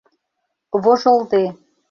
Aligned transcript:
—Вожылде... 0.83 1.43